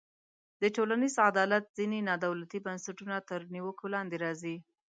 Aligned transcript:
د 0.61 0.63
ټولنیز 0.75 1.15
عدالت 1.29 1.63
ځینې 1.77 1.99
نا 2.09 2.15
دولتي 2.25 2.59
بنسټونه 2.65 3.15
تر 3.29 3.39
نیوکو 3.53 3.85
لاندې 3.93 4.17
راځي. 4.23 4.55